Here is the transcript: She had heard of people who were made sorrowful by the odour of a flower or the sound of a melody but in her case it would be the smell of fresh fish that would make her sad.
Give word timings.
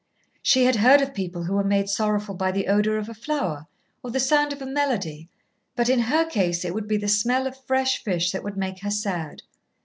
She 0.41 0.63
had 0.65 0.77
heard 0.77 0.99
of 1.01 1.13
people 1.13 1.43
who 1.43 1.53
were 1.53 1.63
made 1.63 1.87
sorrowful 1.87 2.33
by 2.33 2.51
the 2.51 2.67
odour 2.67 2.97
of 2.97 3.07
a 3.07 3.13
flower 3.13 3.67
or 4.01 4.09
the 4.09 4.19
sound 4.19 4.51
of 4.51 4.59
a 4.59 4.65
melody 4.65 5.29
but 5.75 5.89
in 5.89 5.99
her 5.99 6.25
case 6.25 6.65
it 6.65 6.73
would 6.73 6.87
be 6.87 6.97
the 6.97 7.07
smell 7.07 7.45
of 7.45 7.63
fresh 7.65 8.03
fish 8.03 8.31
that 8.31 8.43
would 8.43 8.57
make 8.57 8.79
her 8.81 8.89
sad. 8.89 9.43